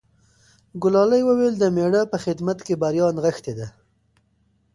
[0.81, 3.67] ګلالۍ وویل چې د مېړه په خدمت کې بریا نغښتې ده.